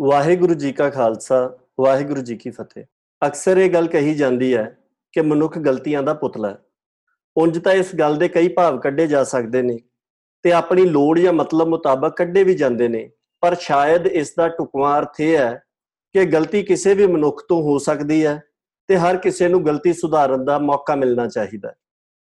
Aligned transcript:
ਵਾਹਿਗੁਰੂ 0.00 0.54
ਜੀ 0.54 0.72
ਕਾ 0.72 0.90
ਖਾਲਸਾ, 0.90 1.58
ਵਾਹਿਗੁਰੂ 1.80 2.20
ਜੀ 2.20 2.36
ਕੀ 2.36 2.50
ਫਤਿਹ। 2.50 2.84
ਅਕਸਰ 3.26 3.56
ਇਹ 3.56 3.70
ਗੱਲ 3.70 3.86
ਕਹੀ 3.86 4.14
ਜਾਂਦੀ 4.14 4.56
ਹੈ 4.56 4.78
ਕਿ 5.12 5.20
ਮਨੁੱਖ 5.20 5.58
ਗਲਤੀਆਂ 5.58 6.02
ਦਾ 6.02 6.14
ਪੁਤਲਾ 6.14 6.48
ਹੈ। 6.48 6.58
ਉਂਝ 7.36 7.58
ਤਾਂ 7.58 7.72
ਇਸ 7.72 7.94
ਗੱਲ 7.96 8.16
ਦੇ 8.16 8.28
ਕਈ 8.28 8.48
ਭਾਵ 8.48 8.78
ਕੱਢੇ 8.78 9.06
ਜਾ 9.06 9.24
ਸਕਦੇ 9.24 9.62
ਨੇ 9.62 9.78
ਤੇ 10.42 10.52
ਆਪਣੀ 10.52 10.84
ਲੋੜ 10.84 11.18
ਜਾਂ 11.18 11.32
ਮਤਲਬ 11.32 11.68
ਮੁਤਾਬਕ 11.68 12.16
ਕੱਢੇ 12.16 12.44
ਵੀ 12.44 12.54
ਜਾਂਦੇ 12.54 12.88
ਨੇ। 12.88 13.10
ਪਰ 13.40 13.54
ਸ਼ਾਇਦ 13.54 14.06
ਇਸ 14.06 14.34
ਦਾ 14.36 14.48
ਟੁਕਵਾਂ 14.48 14.98
ਅਰਥ 14.98 15.20
ਇਹ 15.20 15.38
ਹੈ 15.38 15.62
ਕਿ 16.12 16.24
ਗਲਤੀ 16.24 16.62
ਕਿਸੇ 16.62 16.94
ਵੀ 16.94 17.06
ਮਨੁੱਖ 17.06 17.44
ਤੋਂ 17.48 17.62
ਹੋ 17.62 17.78
ਸਕਦੀ 17.78 18.26
ਹੈ 18.26 18.42
ਤੇ 18.88 18.96
ਹਰ 18.96 19.16
ਕਿਸੇ 19.16 19.48
ਨੂੰ 19.48 19.66
ਗਲਤੀ 19.66 19.92
ਸੁਧਾਰਨ 19.92 20.44
ਦਾ 20.44 20.58
ਮੌਕਾ 20.58 20.94
ਮਿਲਣਾ 20.94 21.26
ਚਾਹੀਦਾ 21.26 21.68
ਹੈ। 21.68 21.74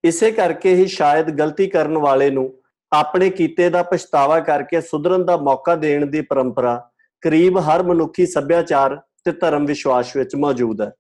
ਇਸੇ 0.04 0.32
ਕਰਕੇ 0.32 0.76
ਹੀ 0.76 0.86
ਸ਼ਾਇਦ 0.86 1.32
ਗਲਤੀ 1.32 1.68
ਕਰਨ 1.68 1.98
ਵਾਲੇ 1.98 2.30
ਨੂੰ 2.30 2.54
ਆਪਣੇ 2.92 3.30
ਕੀਤੇ 3.30 3.70
ਦਾ 3.70 3.84
ਪਛਤਾਵਾ 3.84 4.40
ਕਰਕੇ 4.40 4.82
ਸੁਧਰਨ 4.82 5.26
ਦਾ 5.26 5.38
ਮੌਕਾ 5.38 5.76
ਦੇਣ 5.76 6.06
ਦੀ 6.06 6.22
ਪਰੰਪਰਾ 6.22 6.91
ਕਰੀਬ 7.22 7.58
ਹਰ 7.58 7.84
ਮਨੁੱਖੀ 7.84 8.26
ਸੱਭਿਆਚਾਰ 8.26 9.02
ਤੇ 9.24 9.32
ਧਰਮ 9.32 9.66
ਵਿਸ਼ਵਾਸ 9.66 10.16
ਵਿੱਚ 10.16 10.36
ਮੌਜੂਦ 10.36 10.82
ਹੈ। 10.82 10.92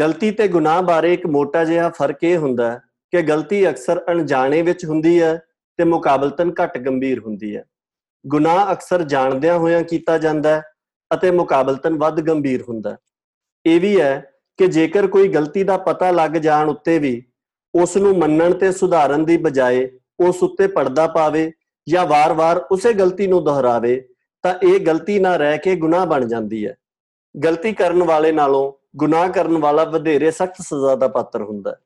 ਗਲਤੀ 0.00 0.30
ਤੇ 0.30 0.48
ਗੁਨਾਹ 0.48 0.82
ਬਾਰੇ 0.82 1.14
ਇੱਕ 1.14 1.26
ਮੋਟਾ 1.26 1.64
ਜਿਹਾ 1.64 1.88
ਫ਼ਰਕ 1.88 2.24
ਇਹ 2.24 2.38
ਹੁੰਦਾ 2.38 2.70
ਹੈ 2.72 2.80
ਕਿ 3.10 3.22
ਗਲਤੀ 3.22 3.68
ਅਕਸਰ 3.68 4.04
ਅਣਜਾਣੇ 4.08 4.62
ਵਿੱਚ 4.62 4.84
ਹੁੰਦੀ 4.84 5.22
ਹੈ 5.22 5.36
ਤੇ 5.76 5.84
ਮੁਕਾਬਲਤਨ 5.84 6.52
ਘੱਟ 6.62 6.78
ਗੰਭੀਰ 6.78 7.18
ਹੁੰਦੀ 7.18 7.56
ਹੈ। 7.56 7.64
ਗੁਨਾਹ 8.26 8.72
ਅਕਸਰ 8.72 9.02
ਜਾਣਦਿਆਂ 9.02 9.58
ਹੋਇਆਂ 9.58 9.82
ਕੀਤਾ 9.82 10.18
ਜਾਂਦਾ 10.18 10.56
ਹੈ 10.56 10.62
ਅਤੇ 11.14 11.30
ਮੁਕਾਬਲਤਨ 11.30 11.98
ਵੱਧ 11.98 12.20
ਗੰਭੀਰ 12.20 12.62
ਹੁੰਦਾ 12.62 12.90
ਹੈ। 12.90 12.96
ਇਹ 13.66 13.80
ਵੀ 13.80 14.00
ਹੈ 14.00 14.30
ਕਿ 14.56 14.66
ਜੇਕਰ 14.66 15.06
ਕੋਈ 15.06 15.28
ਗਲਤੀ 15.28 15.62
ਦਾ 15.62 15.76
ਪਤਾ 15.76 16.10
ਲੱਗ 16.10 16.30
ਜਾਣ 16.30 16.68
ਉੱਤੇ 16.68 16.98
ਵੀ 16.98 17.22
ਉਸ 17.74 17.96
ਨੂੰ 17.96 18.18
ਮੰਨਣ 18.18 18.54
ਤੇ 18.54 18.72
ਸੁਧਾਰਨ 18.72 19.24
ਦੀ 19.24 19.36
ਬਜਾਏ 19.36 19.98
ਉਸ 20.20 20.42
ਉੱਤੇ 20.42 20.66
ਪਰਦਾ 20.66 21.06
ਪਾਵੇ 21.06 21.52
ਜਾਂ 21.88 22.06
ਵਾਰ-ਵਾਰ 22.06 22.56
ਉਸੇ 22.56 22.92
ਗਲਤੀ 22.92 23.26
ਨੂੰ 23.26 23.44
ਦੁਹਰਾਵੇ 23.44 24.08
ਤਾਂ 24.43 24.53
ਇਹ 24.63 24.79
ਗਲਤੀ 24.79 25.19
ਨਾ 25.19 25.35
ਰਹਿ 25.35 25.57
ਕੇ 25.57 25.75
ਗੁਨਾਹ 25.75 26.05
ਬਣ 26.05 26.25
ਜਾਂਦੀ 26.27 26.65
ਹੈ 26.67 26.75
ਗਲਤੀ 27.35 27.73
ਕਰਨ 27.73 28.03
ਵਾਲੇ 28.03 28.31
ਨਾਲੋਂ 28.31 28.71
ਗੁਨਾਹ 28.95 29.29
ਕਰਨ 29.29 29.57
ਵਾਲਾ 29.57 29.83
ਵਧੇਰੇ 29.83 30.31
ਸਖਤ 30.31 30.61
ਸਜ਼ਾ 30.61 30.95
ਦਾ 30.95 31.07
ਪਾਤਰ 31.07 31.41
ਹੁੰਦਾ 31.41 31.71
ਹੈ 31.71 31.79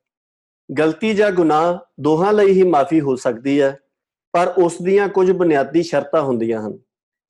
ਗਲਤੀ 0.68 1.14
ਜਾਂ 1.14 1.30
ਗੁਨਾਹ 1.30 1.78
ਦੋਹਾਂ 2.00 2.32
ਲਈ 2.32 2.52
ਹੀ 2.52 2.62
ਮਾਫੀ 2.62 3.00
ਹੋ 3.00 3.16
ਸਕਦੀ 3.16 3.60
ਹੈ 3.60 3.76
ਪਰ 4.34 4.52
ਉਸ 4.58 4.80
ਦੀਆਂ 4.82 5.08
ਕੁਝ 5.08 5.30
ਬੁਨਿਆਦੀ 5.30 5.82
ਸ਼ਰਤਾਂ 5.82 6.22
ਹੁੰਦੀਆਂ 6.22 6.60
ਹਨ 6.60 6.78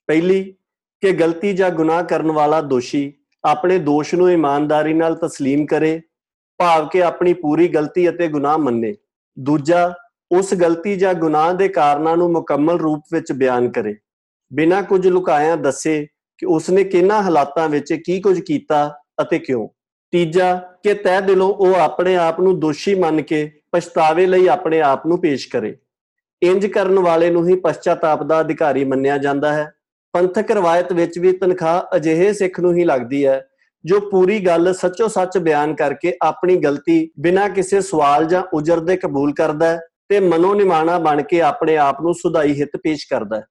ਪਹਿਲੀ 0.09 0.43
ਕਿ 1.03 1.12
ਗਲਤੀ 1.12 1.53
ਜਾਂ 1.53 1.70
ਗੁਨਾਹ 1.70 2.03
ਕਰਨ 2.03 2.31
ਵਾਲਾ 2.31 2.61
ਦੋਸ਼ੀ 2.61 3.12
ਆਪਣੇ 3.45 3.79
ਦੋਸ਼ 3.79 4.15
ਨੂੰ 4.15 4.31
ਇਮਾਨਦਾਰੀ 4.31 4.93
ਨਾਲ 4.95 5.19
تسلیم 5.25 5.67
ਕਰੇ 5.67 6.01
ਭਾਵ 6.61 6.89
ਕਿ 6.89 7.03
ਆਪਣੀ 7.03 7.33
ਪੂਰੀ 7.34 7.69
ਗਲਤੀ 7.69 8.09
ਅਤੇ 8.09 8.29
ਗੁਨਾਹ 8.29 8.59
ਮੰਨੇ 8.59 8.95
ਦੂਜਾ 9.37 9.93
ਉਸ 10.31 10.55
ਗਲਤੀ 10.55 10.97
ਜਾਂ 10.97 11.15
ਗੁਨਾਹ 11.15 11.53
ਦੇ 11.55 11.69
ਕਾਰਨਾਂ 11.69 12.17
ਨੂੰ 12.17 12.31
ਮੁਕੰਮਲ 12.33 12.79
ਰੂਪ 12.79 13.03
ਵਿੱਚ 13.12 13.33
ਬਿਆਨ 13.33 13.70
ਕਰੇ 13.70 13.95
ਬਿਨਾਂ 14.52 14.83
ਕੁਝ 14.83 15.08
ਲੁਕਾਇਆਂ 15.08 15.58
ਦੱਸੇ 15.58 16.05
ਕਿ 16.38 16.45
ਉਸਨੇ 16.45 16.83
ਕਿਹਨਾਂ 16.83 17.22
ਹਾਲਾਤਾਂ 17.23 17.67
ਵਿੱਚ 17.69 17.94
ਕੀ 17.94 18.19
ਕੁਝ 18.22 18.39
ਕੀਤਾ 18.39 18.88
ਅਤੇ 19.22 19.39
ਕਿਉਂ। 19.39 19.67
ਤੀਜਾ, 20.14 20.55
ਕਿ 20.83 20.94
ਤਹਿ 20.94 21.22
ਦਿਲੋਂ 21.22 21.50
ਉਹ 21.50 21.75
ਆਪਣੇ 21.75 22.16
ਆਪ 22.16 22.39
ਨੂੰ 22.42 22.59
ਦੋਸ਼ੀ 22.59 22.95
ਮੰਨ 22.95 23.22
ਕੇ 23.22 23.50
ਪਛਤਾਵੇ 23.72 24.25
ਲਈ 24.25 24.47
ਆਪਣੇ 24.47 24.80
ਆਪ 24.81 25.05
ਨੂੰ 25.08 25.20
ਪੇਸ਼ 25.22 25.47
ਕਰੇ। 25.50 25.75
ਇੰਜ 26.42 26.66
ਕਰਨ 26.66 27.00
ਵਾਲੇ 27.00 27.30
ਨੂੰ 27.30 27.47
ਹੀ 27.47 27.55
ਪਛਤਾਤਾਪ 27.55 28.23
ਦਾ 28.23 28.39
ਅਧਿਕਾਰੀ 28.42 28.83
ਮੰਨਿਆ 28.83 29.17
ਜਾਂਦਾ 29.17 29.53
ਹੈ। 29.53 29.72
ਪੰਥਕ 30.14 30.52
ਰਵਾਇਤ 30.52 30.94
ਵਿੱਚ 30.94 31.20
ਵੀ 31.20 31.31
ਤਨਖਾਹ 31.31 31.95
ਅਜਿਹੇ 31.95 32.31
ਸਿੱਖ 32.33 32.59
ਨੂੰ 32.59 32.73
ਹੀ 32.73 32.83
ਲੱਗਦੀ 32.83 33.25
ਹੈ, 33.25 33.42
ਜੋ 33.86 34.00
ਪੂਰੀ 34.00 34.39
ਗੱਲ 34.39 34.73
ਸੱਚੋ 34.73 35.08
ਸੱਚ 35.08 35.38
ਬਿਆਨ 35.38 35.75
ਕਰਕੇ 35.75 36.17
ਆਪਣੀ 36.22 36.55
ਗਲਤੀ 36.55 37.09
ਬਿਨਾਂ 37.20 37.50
ਕਿਸੇ 37.50 37.81
ਸਵਾਲ 37.81 38.25
ਜਾਂ 38.25 38.44
ਉਜਰ 38.53 38.80
ਦੇ 38.80 38.97
ਕਬੂਲ 38.97 39.33
ਕਰਦਾ 39.33 39.67
ਹੈ 39.67 39.80
ਤੇ 40.09 40.20
ਮਨੋ 40.20 40.53
ਨਿਮਾਣਾ 40.53 40.97
ਬਣ 41.00 41.22
ਕੇ 41.22 41.42
ਆਪਣੇ 41.42 41.77
ਆਪ 41.77 42.02
ਨੂੰ 42.02 42.14
ਸੁਧਾਈ 42.14 42.59
ਹਿੱਤ 42.61 42.77
ਪੇਸ਼ 42.83 43.08
ਕਰਦਾ 43.09 43.38
ਹੈ। 43.38 43.44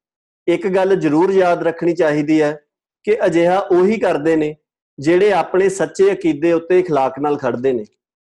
ਇੱਕ 0.49 0.67
ਗੱਲ 0.69 0.95
ਜ਼ਰੂਰ 0.95 1.31
ਯਾਦ 1.31 1.63
ਰੱਖਣੀ 1.63 1.95
ਚਾਹੀਦੀ 1.95 2.43
ਹੈ 2.43 2.59
ਕਿ 3.05 3.17
ਅਜਿਹਾ 3.27 3.59
ਉਹੀ 3.59 3.99
ਕਰਦੇ 3.99 4.37
ਨੇ 4.37 4.55
ਜਿਹੜੇ 4.99 5.33
ਆਪਣੇ 5.33 5.69
ਸੱਚੇ 5.69 6.13
ਅਕੀਦੇ 6.13 6.53
ਉੱਤੇ 6.53 6.81
اخلاق 6.81 7.21
ਨਾਲ 7.21 7.37
ਖੜਦੇ 7.37 7.73
ਨੇ। 7.73 7.85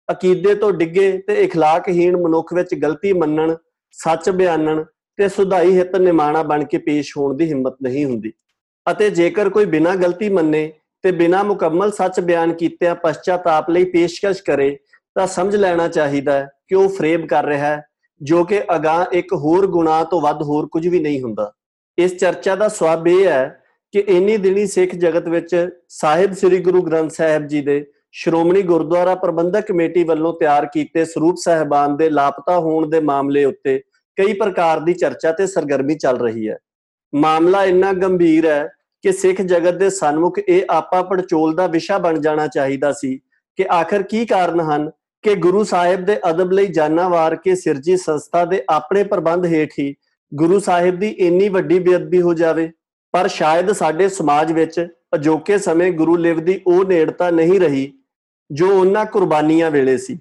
ਅਕੀਦੇ 0.09 0.55
ਤੋਂ 0.55 0.73
ਡਿੱਗੇ 0.73 1.11
ਤੇ 1.27 1.45
اخلاقਹੀਣ 1.45 2.17
ਮਨੁੱਖ 2.17 2.53
ਵਿੱਚ 2.55 2.75
ਗਲਤੀ 2.75 3.13
ਮੰਨਣ, 3.13 3.55
ਸੱਚ 3.93 4.31
ਬਿਆਨਣ 4.31 4.85
ਤੇ 5.19 5.29
ਸੁਧਾਈ 5.29 5.77
ਹਿੱਤ 5.79 5.97
ਨਿਮਾਣਾ 5.97 6.43
ਬਣ 6.43 6.65
ਕੇ 6.65 6.79
ਪੇਸ਼ 6.79 7.17
ਹੋਣ 7.17 7.37
ਦੀ 7.37 7.49
ਹਿੰਮਤ 7.49 7.77
ਨਹੀਂ 7.83 8.05
ਹੁੰਦੀ। 8.05 8.33
ਅਤੇ 8.91 9.11
ਜੇਕਰ 9.11 9.49
ਕੋਈ 9.49 9.65
ਬਿਨਾਂ 9.65 9.97
ਗਲਤੀ 9.97 10.29
ਮੰਨੇ 10.29 10.73
ਤੇ 11.03 11.13
ਬਿਨਾਂ 11.13 11.45
ਮੁਕੰਮਲ 11.45 11.93
ਸੱਚ 11.93 12.21
ਬਿਆਨ 12.21 12.53
ਕੀਤਿਆਂ 12.53 12.95
ਪਛਤਾਤਾਪ 12.95 13.71
ਲਈ 13.71 13.85
ਪੇਸ਼ਕਸ਼ 13.85 14.43
ਕਰੇ, 14.43 14.79
ਤਾਂ 15.15 15.27
ਸਮਝ 15.27 15.57
ਲੈਣਾ 15.57 15.89
ਚਾਹੀਦਾ 15.89 16.33
ਹੈ 16.33 16.49
ਕਿ 16.69 16.75
ਉਹ 16.75 16.89
ਫਰੇਬ 16.89 17.27
ਕਰ 17.27 17.45
ਰਿਹਾ 17.45 17.67
ਹੈ, 17.67 17.83
ਜੋ 18.23 18.45
ਕਿ 18.45 18.63
ਅਗਾਹ 18.77 19.05
ਇੱਕ 19.13 19.33
ਹੋਰ 19.33 19.67
ਗੁਨਾਹ 19.67 20.05
ਤੋਂ 20.05 20.21
ਵੱਧ 20.21 20.43
ਹੋਰ 20.43 20.67
ਕੁਝ 20.67 20.87
ਵੀ 20.89 21.01
ਨਹੀਂ 21.01 21.23
ਹੁੰਦਾ। 21.23 21.53
ਇਸ 21.99 22.15
ਚਰਚਾ 22.19 22.55
ਦਾ 22.57 22.69
ਸਵਾਬ 22.69 23.07
ਇਹ 23.09 23.27
ਹੈ 23.29 23.63
ਕਿ 23.95 24.05
ਇੰਨੀ 24.09 24.37
ਦਿਨੀ 24.37 24.67
ਸਿੱਖ 24.67 24.95
ਜਗਤ 24.95 25.29
ਵਿੱਚ 25.29 25.55
ਸਾਹਿਬ 25.89 26.33
ਸ੍ਰੀ 26.33 26.59
ਗੁਰੂ 26.59 26.83
ਗ੍ਰੰਥ 26.83 27.13
ਸਾਹਿਬ 27.13 27.47
ਜੀ 27.47 27.61
ਦੇ 27.61 27.85
ਸ਼੍ਰੋਮਣੀ 28.13 28.63
ਗੁਰਦੁਆਰਾ 28.63 29.15
ਪ੍ਰਬੰਧਕ 29.15 29.67
ਕਮੇਟੀ 29.67 30.05
ਵੱਲੋਂ 30.05 30.33
ਤਿਆਰ 30.33 30.67
ਕੀਤੇ 30.67 31.05
ਸਰੂਪ 31.05 31.37
ਸਹਿਬਾਨ 31.37 31.97
ਦੇ 31.97 32.09
ਲਾਪਤਾ 32.11 32.59
ਹੋਣ 32.59 32.89
ਦੇ 32.91 33.01
ਮਾਮਲੇ 33.01 33.45
ਉੱਤੇ 33.45 33.79
ਕਈ 34.19 34.33
ਪ੍ਰਕਾਰ 34.33 34.81
ਦੀ 34.81 34.93
ਚਰਚਾ 34.93 35.33
ਤੇ 35.33 35.47
ਸਰਗਰਮੀ 35.47 35.95
ਚੱਲ 35.95 36.19
ਰਹੀ 36.19 36.49
ਹੈ। 36.49 36.57
ਮਾਮਲਾ 37.13 37.65
ਇੰਨਾ 37.65 37.93
ਗੰਭੀਰ 37.93 38.47
ਹੈ 38.47 38.67
ਕਿ 39.05 39.13
ਸਿੱਖ 39.13 39.41
ਜਗਤ 39.43 39.75
ਦੇ 39.75 39.91
ਸਨਮੁਖ 39.91 40.39
ਇਹ 40.39 40.63
ਆਪਾ 40.71 41.03
ਪੜਚੋਲ 41.03 41.55
ਦਾ 41.55 41.67
ਵਿਸ਼ਾ 41.67 41.99
ਬਣ 41.99 42.21
ਜਾਣਾ 42.21 42.47
ਚਾਹੀਦਾ 42.47 42.93
ਸੀ 42.93 43.19
ਕਿ 43.59 43.67
ਆਖਰ 43.73 44.03
ਕੀ 44.03 44.25
ਕਾਰਨ 44.27 44.61
ਹਨ 44.61 44.91
ਕਿ 45.23 45.35
ਗੁਰੂ 45.35 45.65
ਸਾਹਿਬ 45.65 46.05
ਦੇ 46.05 46.17
ਅਦਬ 46.31 46.53
ਲਈ 46.53 46.67
ਜਾਨਾਂ 46.67 47.09
ਵਾਰ 47.11 47.37
ਕੇ 47.37 47.55
ਸਿਰਜੀ 47.55 47.97
ਸੰਸਥਾ 47.97 48.45
ਦੇ 48.45 48.63
ਆਪਣੇ 48.69 49.03
ਪ੍ਰਬੰਧ 49.05 49.47
ਹੇਠ 49.47 49.73
ਹੀ 49.79 49.95
ਗੁਰੂ 50.35 50.59
ਸਾਹਿਬ 50.59 50.99
ਦੀ 50.99 51.09
ਇੰਨੀ 51.09 51.49
ਵੱਡੀ 51.49 51.79
ਬੇਅਦਬੀ 51.79 52.21
ਹੋ 52.23 52.35
ਜਾਵੇ, 52.35 52.71
ਪਰ 53.13 53.29
ਸ਼ਾਇਦ 53.29 53.73
ਸਾਡੇ 53.73 54.09
ਸਮਾਜ 54.09 54.53
ਵਿੱਚ 54.53 54.87
ਅਜੋਕੇ 55.15 55.59
ਸਮੇਂ 55.59 55.93
ਗੁਰੂ 55.93 56.17
ਲਿਵ 56.17 56.41
ਦੀ 56.41 56.61
ਉਹ 56.67 56.85
ਨੇੜਤਾ 56.85 57.31
ਨਹੀਂ 57.31 57.61
ਰਹੀ 57.61 57.93
ਜੋ 58.53 58.69
ਉਹਨਾਂ 58.71 59.07
ਕੁਰਬਾਨੀਆਂ 59.07 59.71
ਵੇਲੇ 59.71 59.97
ਸੀ। 59.97 60.19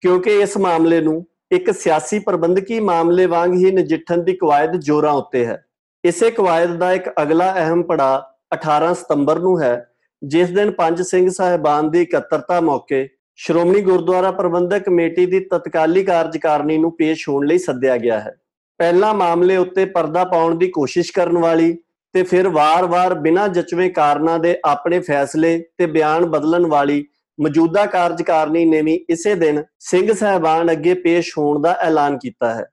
ਕਿਉਂਕਿ 0.00 0.40
ਇਸ 0.40 0.56
ਮਾਮਲੇ 0.56 1.00
ਨੂੰ 1.00 1.26
ਇੱਕ 1.52 1.70
ਸਿਆਸੀ 1.70 2.18
ਪ੍ਰਬੰਧਕੀ 2.18 2.80
ਮਾਮਲੇ 2.80 3.26
ਵਾਂਗ 3.26 3.54
ਹੀ 3.54 3.70
ਨਜਿੱਠਣ 3.70 4.22
ਦੀ 4.22 4.32
ਕਵਾਇਦ 4.32 4.76
ਜੋਰਾਂ 4.76 5.12
ਉੱਤੇ 5.12 5.46
ਹੈ। 5.46 5.64
ਇਸੇ 6.04 6.30
ਕਵਾਇਦ 6.30 6.70
ਦਾ 6.70 6.92
ਇੱਕ 6.92 7.08
ਅਗਲਾ 7.22 7.52
ਅਹਿਮ 7.54 7.82
ਪੜਾਅ 7.82 8.20
18 8.54 8.92
ਸਤੰਬਰ 8.94 9.38
ਨੂੰ 9.38 9.62
ਹੈ, 9.62 9.94
ਜਿਸ 10.24 10.50
ਦਿਨ 10.50 10.70
ਪੰਜ 10.70 11.02
ਸਿੰਘ 11.02 11.30
ਸਾਹਿਬਾਨ 11.30 11.90
ਦੀ 11.90 12.02
ਇਕੱਤਰਤਾ 12.02 12.60
ਮੌਕੇ 12.60 13.08
ਸ਼੍ਰੋਮਣੀ 13.36 13.80
ਗੁਰਦੁਆਰਾ 13.80 14.30
ਪ੍ਰਬੰਧਕ 14.30 14.82
ਕਮੇਟੀ 14.82 15.26
ਦੀ 15.26 15.40
ਤਤਕਾਲੀ 15.40 16.04
ਕਾਰਜਕਾਰਨੀ 16.04 16.78
ਨੂੰ 16.78 16.96
ਪੇਸ਼ 16.96 17.28
ਹੋਣ 17.28 17.46
ਲਈ 17.46 17.58
ਸੱਦਿਆ 17.58 17.96
ਗਿਆ 17.96 18.20
ਹੈ। 18.20 18.34
ਪਹਿਲਾ 18.82 19.12
ਮਾਮਲੇ 19.12 19.56
ਉੱਤੇ 19.56 19.84
ਪਰਦਾ 19.84 20.22
ਪਾਉਣ 20.24 20.54
ਦੀ 20.54 20.68
ਕੋਸ਼ਿਸ਼ 20.68 21.12
ਕਰਨ 21.12 21.36
ਵਾਲੀ 21.38 21.78
ਤੇ 22.12 22.22
ਫਿਰ 22.22 22.48
ਵਾਰ-ਵਾਰ 22.48 23.14
ਬਿਨਾਂ 23.14 23.48
ਜਚਵੇਂ 23.48 23.90
ਕਾਰਨਾਂ 23.90 24.38
ਦੇ 24.38 24.56
ਆਪਣੇ 24.64 24.98
ਫੈਸਲੇ 25.00 25.64
ਤੇ 25.78 25.86
ਬਿਆਨ 25.86 26.24
ਬਦਲਣ 26.26 26.66
ਵਾਲੀ 26.66 27.04
ਮੌਜੂਦਾ 27.38 27.84
ਕਾਰਜਕਾਰਨੀ 27.86 28.64
ਨੇ 28.64 28.80
ਵੀ 28.82 28.94
ਇਸੇ 29.10 29.34
ਦਿਨ 29.34 29.62
ਸਿੰਘ 29.80 30.12
ਸਹਿਬਾਨ 30.12 30.72
ਅੱਗੇ 30.72 30.94
ਪੇਸ਼ 30.94 31.32
ਹੋਣ 31.38 31.62
ਦਾ 31.62 31.76
ਐਲਾਨ 31.82 32.18
ਕੀਤਾ 32.18 32.54
ਹੈ। 32.54 32.64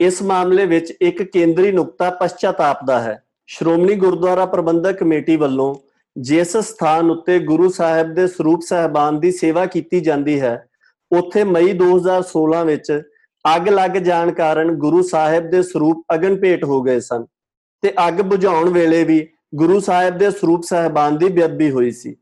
ਇਸ 0.00 0.22
ਮਾਮਲੇ 0.22 0.66
ਵਿੱਚ 0.66 0.92
ਇੱਕ 1.00 1.22
ਕੇਂਦਰੀ 1.22 1.72
ਨੁਕਤਾ 1.72 2.10
ਪਛਤਾਤਾਪ 2.10 2.84
ਦਾ 2.86 3.00
ਹੈ। 3.00 3.18
ਸ਼੍ਰੋਮਣੀ 3.46 3.94
ਗੁਰਦੁਆਰਾ 3.94 4.46
ਪ੍ਰਬੰਧਕ 4.46 4.98
ਕਮੇਟੀ 4.98 5.36
ਵੱਲੋਂ 5.36 5.74
ਜਿਸ 6.16 6.56
ਸਥਾਨ 6.56 7.10
ਉੱਤੇ 7.10 7.38
ਗੁਰੂ 7.38 7.68
ਸਾਹਿਬ 7.70 8.14
ਦੇ 8.14 8.26
ਸਰੂਪ 8.26 8.60
ਸਹਿਬਾਨ 8.60 9.20
ਦੀ 9.20 9.32
ਸੇਵਾ 9.32 9.66
ਕੀਤੀ 9.66 10.00
ਜਾਂਦੀ 10.00 10.40
ਹੈ, 10.40 10.56
ਉੱਥੇ 11.12 11.44
ਮਈ 11.44 11.72
2016 11.72 12.64
ਵਿੱਚ 12.64 13.02
ਅੱਗ 13.46 13.68
ਲੱਗ 13.68 13.96
ਜਾਣ 14.04 14.30
ਕਾਰਨ 14.32 14.70
ਗੁਰੂ 14.74 15.02
ਸਾਹਿਬ 15.02 15.48
ਦੇ 15.50 15.62
ਸਰੂਪ 15.62 16.04
ਅਗਨ 16.14 16.36
ਭੇਟ 16.40 16.64
ਹੋ 16.64 16.82
ਗਏ 16.82 17.00
ਸਨ 17.00 17.24
ਤੇ 17.82 17.92
ਅੱਗ 18.06 18.20
ਬੁਝਾਉਣ 18.20 18.68
ਵੇਲੇ 18.68 19.02
ਵੀ 19.04 19.26
ਗੁਰੂ 19.54 19.78
ਸਾਹਿਬ 19.80 20.16
ਦੇ 20.18 20.30
ਸਰੂਪ 20.30 20.62
ਸਹਿਬਾਨ 20.64 21.18
ਦੀ 21.18 21.28
ਬੇਅਦਬੀ 21.28 21.70
ਹੋਈ 21.70 21.90
ਸੀ। 21.90 22.16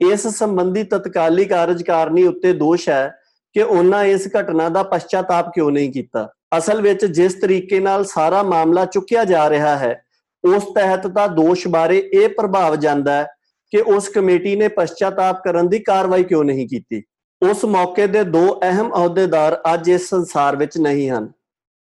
ਇਸ 0.00 0.26
ਸੰਬੰਧੀ 0.26 0.82
ਤਤਕਾਲੀ 0.84 1.44
ਕਾਰਜਕਾਰਨੀ 1.44 2.24
ਉੱਤੇ 2.26 2.52
ਦੋਸ਼ 2.52 2.88
ਹੈ 2.88 3.08
ਕਿ 3.56 3.62
ਉਹਨਾਂ 3.62 4.04
ਇਸ 4.04 4.28
ਘਟਨਾ 4.36 4.68
ਦਾ 4.68 4.82
ਪਛਤਾਤਾਪ 4.82 5.50
ਕਿਉਂ 5.54 5.70
ਨਹੀਂ 5.70 5.92
ਕੀਤਾ। 5.92 6.28
ਅਸਲ 6.58 6.82
ਵਿੱਚ 6.82 7.04
ਜਿਸ 7.04 7.34
ਤਰੀਕੇ 7.34 7.80
ਨਾਲ 7.80 8.04
ਸਾਰਾ 8.04 8.42
ਮਾਮਲਾ 8.42 8.84
ਚੁੱਕਿਆ 8.84 9.24
ਜਾ 9.24 9.48
ਰਿਹਾ 9.50 9.76
ਹੈ, 9.76 10.02
ਉਸ 10.44 10.64
ਤਹਿਤ 10.74 11.06
ਤਾਂ 11.06 11.28
ਦੋਸ਼ 11.28 11.66
ਬਾਰੇ 11.68 11.98
ਇਹ 12.12 12.28
ਪ੍ਰਭਾਵ 12.28 12.76
ਜਾਂਦਾ 12.76 13.12
ਹੈ 13.12 13.26
ਕਿ 13.72 13.80
ਉਸ 13.94 14.08
ਕਮੇਟੀ 14.08 14.54
ਨੇ 14.56 14.68
ਪਛਤਾਤਾਪ 14.68 15.42
ਕਰਨ 15.44 15.68
ਦੀ 15.68 15.78
ਕਾਰਵਾਈ 15.78 16.24
ਕਿਉਂ 16.24 16.44
ਨਹੀਂ 16.44 16.68
ਕੀਤੀ। 16.68 17.02
ਉਸ 17.42 17.64
ਮੌਕੇ 17.64 18.06
ਦੇ 18.06 18.22
ਦੋ 18.24 18.46
ਅਹਿਮ 18.62 18.90
ਅਹੁਦੇਦਾਰ 18.94 19.60
ਅੱਜ 19.74 19.88
ਇਸ 19.88 20.08
ਸੰਸਾਰ 20.10 20.56
ਵਿੱਚ 20.56 20.78
ਨਹੀਂ 20.78 21.10
ਹਨ। 21.10 21.30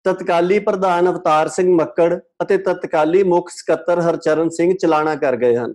ਤਤਕਾਲੀ 0.06 0.58
ਪ੍ਰਧਾਨ 0.60 1.10
ਅਵਤਾਰ 1.10 1.48
ਸਿੰਘ 1.48 1.76
ਮੱਕੜ 1.76 2.18
ਅਤੇ 2.44 2.58
ਤਤਕਾਲੀ 2.58 3.22
ਮੁੱਖ 3.24 3.50
ਸਕੱਤਰ 3.50 4.00
ਹਰਚਰਨ 4.02 4.50
ਸਿੰਘ 4.50 4.74
ਚਲਾਣਾ 4.74 5.16
ਕਰ 5.16 5.36
ਗਏ 5.36 5.56
ਹਨ। 5.58 5.74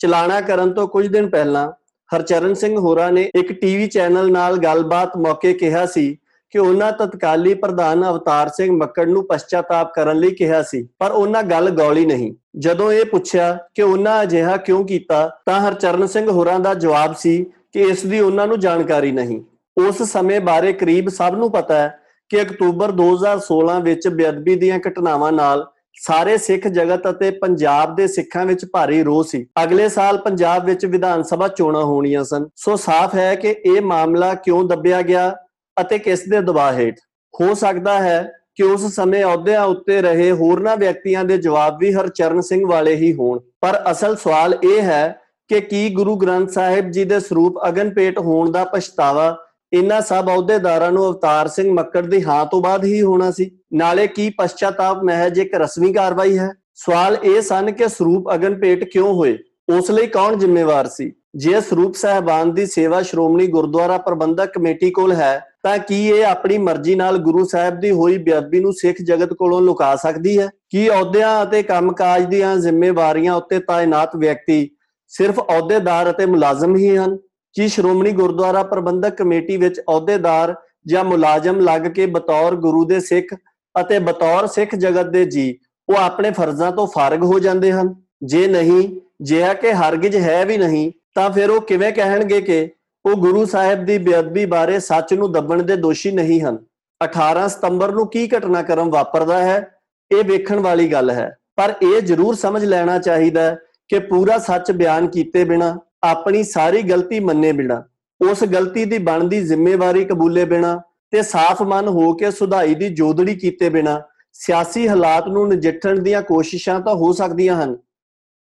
ਚਲਾਣਾ 0.00 0.40
ਕਰਨ 0.40 0.72
ਤੋਂ 0.72 0.88
ਕੁਝ 0.88 1.06
ਦਿਨ 1.06 1.28
ਪਹਿਲਾਂ 1.30 1.70
ਹਰਚਰਨ 2.10 2.54
ਸਿੰਘ 2.54 2.76
ਹੋਰਾ 2.78 3.08
ਨੇ 3.10 3.30
ਇੱਕ 3.34 3.52
ਟੀਵੀ 3.52 3.86
ਚੈਨਲ 3.86 4.30
ਨਾਲ 4.32 4.58
ਗੱਲਬਾਤ 4.58 5.16
ਮੌਕੇ 5.16 5.52
ਕਿਹਾ 5.52 5.86
ਸੀ 5.86 6.16
ਕਿ 6.54 6.58
ਉਹਨਾਂ 6.58 6.92
ਤਤਕਾਲੀ 6.92 7.54
ਪ੍ਰਧਾਨ 7.54 8.04
ਅਵਤਾਰ 8.08 8.48
ਸਿੰਘ 8.48 8.76
ਮੱਕੜ 8.76 9.08
ਨੂੰ 9.08 9.26
ਪਛਤਾਤਾਪ 9.26 9.92
ਕਰਨ 9.94 10.18
ਲਈ 10.18 10.30
ਕਿਹਾ 10.30 10.62
ਸੀ, 10.62 10.86
ਪਰ 10.98 11.10
ਉਹਨਾਂ 11.10 11.42
ਗੱਲ 11.42 11.70
ਗੌਲੀ 11.70 12.04
ਨਹੀਂ। 12.06 12.32
ਜਦੋਂ 12.58 12.92
ਇਹ 12.92 13.04
ਪੁੱਛਿਆ 13.04 13.56
ਕਿ 13.74 13.82
ਉਹਨਾਂ 13.82 14.22
ਅਜਿਹਾ 14.22 14.56
ਕਿਉਂ 14.56 14.84
ਕੀਤਾ, 14.84 15.28
ਤਾਂ 15.46 15.60
ਹਰਚਰਨ 15.60 16.06
ਸਿੰਘ 16.06 16.28
ਹੋਰਾਂ 16.30 16.58
ਦਾ 16.60 16.74
ਜਵਾਬ 16.74 17.14
ਸੀ 17.14 17.44
ਕਿ 17.72 17.80
ਇਸ 17.80 18.06
ਦੀ 18.06 18.20
ਉਹਨਾਂ 18.20 18.46
ਨੂੰ 18.46 18.60
ਜਾਣਕਾਰੀ 18.60 19.12
ਨਹੀਂ। 19.12 19.42
ਉਸ 19.76 20.02
ਸਮੇਂ 20.02 20.40
ਬਾਰੇ 20.40 20.72
ਕਰੀਬ 20.72 21.08
ਸਭ 21.08 21.34
ਨੂੰ 21.34 21.52
ਪਤਾ 21.52 21.74
ਹੈ 21.74 21.98
ਕਿ 22.30 22.42
ਅਕਤੂਬਰ 22.42 22.90
2016 22.90 23.80
ਵਿੱਚ 23.80 24.08
ਬੇਅਦਬੀ 24.08 24.54
ਦੀਆਂ 24.54 24.78
ਘਟਨਾਵਾਂ 24.78 25.32
ਨਾਲ 25.32 25.66
ਸਾਰੇ 26.00 26.36
ਸਿੱਖ 26.38 26.68
ਜਗਤ 26.68 27.10
ਅਤੇ 27.10 27.30
ਪੰਜਾਬ 27.30 27.94
ਦੇ 27.96 28.06
ਸਿੱਖਾਂ 28.06 28.44
ਵਿੱਚ 28.46 28.64
ਭਾਰੀ 28.72 29.02
ਰੋਹ 29.02 29.22
ਸੀ। 29.24 29.46
ਅਗਲੇ 29.62 29.88
ਸਾਲ 29.88 30.18
ਪੰਜਾਬ 30.18 30.64
ਵਿੱਚ 30.64 30.86
ਵਿਧਾਨ 30.86 31.22
ਸਭਾ 31.22 31.48
ਚੋਣਾਂ 31.48 31.82
ਹੋਣੀਆਂ 31.82 32.24
ਸਨ। 32.24 32.48
ਸੋ 32.56 32.76
ਸਾਫ਼ 32.76 33.14
ਹੈ 33.14 33.34
ਕਿ 33.34 33.54
ਇਹ 33.66 33.80
ਮਾਮਲਾ 33.80 34.34
ਕਿਉਂ 34.34 34.64
ਦੱਬਿਆ 34.64 35.02
ਗਿਆ 35.02 35.36
ਅਤੇ 35.80 35.98
ਕਿਸ 35.98 36.28
ਦੇ 36.28 36.40
ਦਬਾਅ 36.40 36.72
ਹੇਠ। 36.72 36.94
ਹੋ 37.40 37.54
ਸਕਦਾ 37.54 37.98
ਹੈ 38.02 38.32
ਕਿ 38.54 38.62
ਉਸ 38.62 38.94
ਸਮੇਂ 38.94 39.24
ਅਹੁਦਿਆਂ 39.24 39.64
ਉੱਤੇ 39.64 40.00
ਰਹੇ 40.02 40.30
ਹੋਰਨਾਂ 40.32 40.76
ਵਿਅਕਤੀਆਂ 40.76 41.24
ਦੇ 41.24 41.38
ਜਵਾਬ 41.38 41.78
ਵੀ 41.78 41.92
ਹਰਚਰਨ 41.94 42.40
ਸਿੰਘ 42.40 42.66
ਵਾਲੇ 42.66 42.94
ਹੀ 42.94 43.12
ਹੋਣ। 43.12 43.38
ਪਰ 43.60 43.82
ਅਸਲ 43.90 44.16
ਸਵਾਲ 44.16 44.58
ਇਹ 44.64 44.82
ਹੈ 44.82 45.21
ਕਿ 45.50 45.60
ਕੀ 45.60 45.88
ਗੁਰੂ 45.94 46.16
ਗ੍ਰੰਥ 46.16 46.50
ਸਾਹਿਬ 46.50 46.90
ਜੀ 46.90 47.04
ਦੇ 47.04 47.20
ਸਰੂਪ 47.20 47.58
ਅਗਨਪੇਟ 47.68 48.18
ਹੋਣ 48.18 48.50
ਦਾ 48.50 48.64
ਪਛਤਾਵਾ 48.64 49.36
ਇਨ੍ਹਾਂ 49.72 50.00
ਸਭ 50.00 50.28
ਅਹੁਦੇਦਾਰਾਂ 50.28 50.90
ਨੂੰ 50.92 51.06
ਅਵਤਾਰ 51.08 51.48
ਸਿੰਘ 51.48 51.72
ਮੱਕੜ 51.72 52.04
ਦੀ 52.06 52.22
ਹਾਂ 52.24 52.44
ਤੋਂ 52.46 52.60
ਬਾਅਦ 52.60 52.84
ਹੀ 52.84 53.00
ਹੋਣਾ 53.02 53.30
ਸੀ? 53.30 53.50
ਨਾਲੇ 53.72 54.06
ਕੀ 54.06 54.28
ਪਛਤਾਤਾਪ 54.38 55.02
ਮਹਿਜ 55.04 55.38
ਇੱਕ 55.38 55.54
ਰਸਮੀ 55.54 55.92
ਕਾਰਵਾਈ 55.92 56.38
ਹੈ? 56.38 56.50
ਸਵਾਲ 56.74 57.16
ਇਹ 57.24 57.40
ਸਨ 57.42 57.70
ਕਿ 57.70 57.88
ਸਰੂਪ 57.88 58.34
ਅਗਨਪੇਟ 58.34 58.84
ਕਿਉਂ 58.84 59.12
ਹੋਏ? 59.14 59.38
ਉਸ 59.68 59.90
ਲਈ 59.90 60.06
ਕੌਣ 60.06 60.36
ਜ਼ਿੰਮੇਵਾਰ 60.36 60.88
ਸੀ? 60.88 61.12
ਜੇ 61.36 61.60
ਸਰੂਪ 61.60 61.94
ਸਾਹਿਬਾਨ 61.94 62.52
ਦੀ 62.54 62.66
ਸੇਵਾ 62.66 63.00
ਸ਼੍ਰੋਮਣੀ 63.02 63.46
ਗੁਰਦੁਆਰਾ 63.46 63.98
ਪ੍ਰਬੰਧਕ 63.98 64.52
ਕਮੇਟੀ 64.54 64.90
ਕੋਲ 64.90 65.12
ਹੈ, 65.12 65.40
ਤਾਂ 65.62 65.78
ਕੀ 65.78 66.06
ਇਹ 66.08 66.24
ਆਪਣੀ 66.24 66.58
ਮਰਜ਼ੀ 66.58 66.94
ਨਾਲ 66.94 67.18
ਗੁਰੂ 67.18 67.44
ਸਾਹਿਬ 67.44 67.78
ਦੀ 67.80 67.90
ਹੋਈ 67.90 68.18
ਬੇਅਦਬੀ 68.18 68.60
ਨੂੰ 68.60 68.72
ਸਿੱਖ 68.72 69.00
ਜਗਤ 69.02 69.32
ਕੋਲੋਂ 69.32 69.60
ਲੁਕਾ 69.60 69.94
ਸਕਦੀ 69.96 70.38
ਹੈ? 70.38 70.48
ਕੀ 70.70 70.88
ਅਹੁਦਿਆਂ 70.90 71.42
ਅਤੇ 71.42 71.62
ਕੰਮਕਾਜ 71.62 72.24
ਦੀਆਂ 72.24 72.56
ਜ਼ਿੰਮੇਵਾਰੀਆਂ 72.56 73.34
ਉੱਤੇ 73.34 73.58
ਤਾਇਨਾਤ 73.58 74.16
ਵਿਅਕਤੀ 74.16 74.68
ਸਿਰਫ 75.12 75.40
ਅਹੁਦੇਦਾਰ 75.40 76.10
ਅਤੇ 76.10 76.26
ਮੁਲਾਜ਼ਮ 76.26 76.76
ਹੀ 76.76 76.96
ਹਨ। 76.96 77.16
ਕੀ 77.54 77.68
ਸ਼੍ਰੋਮਣੀ 77.68 78.12
ਗੁਰਦੁਆਰਾ 78.12 78.62
ਪ੍ਰਬੰਧਕ 78.62 79.14
ਕਮੇਟੀ 79.14 79.56
ਵਿੱਚ 79.56 79.80
ਅਹੁਦੇਦਾਰ 79.80 80.54
ਜਾਂ 80.86 81.04
ਮੁਲਾਜ਼ਮ 81.04 81.60
ਲੱਗ 81.60 81.82
ਕੇ 81.82 82.06
ਬਤੌਰ 82.06 82.56
ਗੁਰੂ 82.56 82.84
ਦੇ 82.84 83.00
ਸਿੱਖ 83.00 83.34
ਅਤੇ 83.80 83.98
ਬਤੌਰ 83.98 84.46
ਸਿੱਖ 84.46 84.74
ਜਗਤ 84.74 85.06
ਦੇ 85.06 85.24
ਜੀ, 85.24 85.58
ਉਹ 85.88 85.94
ਆਪਣੇ 85.94 86.30
ਫਰਜ਼ਾਂ 86.30 86.72
ਤੋਂ 86.72 86.86
ਫਾਰਗ 86.86 87.22
ਹੋ 87.22 87.38
ਜਾਂਦੇ 87.38 87.72
ਹਨ? 87.72 87.94
ਜੇ 88.22 88.46
ਨਹੀਂ 88.46 89.00
ਜਿਹਾ 89.20 89.54
ਕਿ 89.54 89.72
ਹਰਗਿਜ਼ 89.72 90.16
ਹੈ 90.16 90.44
ਵੀ 90.44 90.56
ਨਹੀਂ, 90.58 90.92
ਤਾਂ 91.14 91.30
ਫਿਰ 91.30 91.50
ਉਹ 91.50 91.60
ਕਿਵੇਂ 91.60 91.92
ਕਹਿਣਗੇ 91.92 92.40
ਕਿ 92.40 92.70
ਉਹ 93.04 93.14
ਗੁਰੂ 93.14 93.44
ਸਾਹਿਬ 93.46 93.84
ਦੀ 93.84 93.98
ਬੇਅਦਬੀ 93.98 94.46
ਬਾਰੇ 94.46 94.80
ਸੱਚ 94.80 95.14
ਨੂੰ 95.14 95.32
ਦੱਬਣ 95.32 95.62
ਦੇ 95.62 95.76
ਦੋਸ਼ੀ 95.76 96.10
ਨਹੀਂ 96.10 96.40
ਹਨ? 96.40 96.58
18 97.00 97.48
ਸਤੰਬਰ 97.48 97.92
ਨੂੰ 97.92 98.06
ਕੀ 98.06 98.28
ਘਟਨਾਕ੍ਰਮ 98.36 98.90
ਵਾਪਰਦਾ 98.90 99.38
ਹੈ? 99.38 99.68
ਇਹ 100.10 100.24
ਵੇਖਣ 100.24 100.58
ਵਾਲੀ 100.58 100.92
ਗੱਲ 100.92 101.10
ਹੈ। 101.10 101.36
ਪਰ 101.56 101.74
ਇਹ 101.82 102.00
ਜ਼ਰੂਰ 102.02 102.34
ਸਮਝ 102.34 102.64
ਲੈਣਾ 102.64 102.98
ਚਾਹੀਦਾ 102.98 103.40
ਹੈ 103.40 103.58
ਕਿ 103.90 103.98
ਪੂਰਾ 103.98 104.38
ਸੱਚ 104.38 104.70
ਬਿਆਨ 104.72 105.06
ਕੀਤੇ 105.06 105.44
ਬਿਨਾ, 105.44 105.78
ਆਪਣੀ 106.02 106.42
ਸਾਰੀ 106.44 106.82
ਗਲਤੀ 106.82 107.20
ਮੰਨੇ 107.20 107.52
ਬਿਨਾ, 107.52 107.82
ਉਸ 108.20 108.44
ਗਲਤੀ 108.44 108.84
ਦੀ 108.84 108.98
ਬਣਦੀ 108.98 109.40
ਜ਼ਿੰਮੇਵਾਰੀ 109.40 110.04
ਕਬੂਲੇ 110.04 110.44
ਬਿਨਾ 110.44 110.80
ਤੇ 111.10 111.22
ਸਾਫ਼ 111.22 111.62
ਮਨ 111.62 111.88
ਹੋ 111.88 112.12
ਕੇ 112.14 112.30
ਸੁਧਾਈ 112.30 112.74
ਦੀ 112.74 112.88
ਜੋਦੜੀ 112.88 113.34
ਕੀਤੇ 113.34 113.68
ਬਿਨਾ, 113.68 114.00
ਸਿਆਸੀ 114.32 114.88
ਹਾਲਾਤ 114.88 115.28
ਨੂੰ 115.28 115.48
ਨਜਿੱਠਣ 115.48 115.98
ਦੀਆਂ 115.98 116.22
ਕੋਸ਼ਿਸ਼ਾਂ 116.22 116.80
ਤਾਂ 116.80 116.94
ਹੋ 116.94 117.12
ਸਕਦੀਆਂ 117.12 117.62
ਹਨ, 117.62 117.76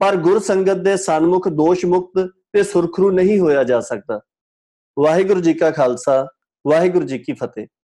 ਪਰ 0.01 0.15
ਗੁਰ 0.15 0.39
ਸੰਗਤ 0.39 0.77
ਦੇ 0.77 0.95
ਸਨਮੁਖ 0.97 1.47
ਦੋਸ਼ 1.47 1.85
ਮੁਕਤ 1.85 2.27
ਤੇ 2.53 2.63
ਸੁਰਖਰੂ 2.63 3.11
ਨਹੀਂ 3.11 3.39
ਹੋਇਆ 3.39 3.63
ਜਾ 3.63 3.79
ਸਕਦਾ। 3.79 4.19
ਵਾਹਿਗੁਰੂ 4.97 5.41
ਜੀ 5.41 5.53
ਕਾ 5.53 5.71
ਖਾਲਸਾ, 5.71 6.27
ਵਾਹਿਗੁਰੂ 6.67 7.05
ਜੀ 7.05 7.17
ਕੀ 7.17 7.33
ਫਤਿਹ। 7.33 7.67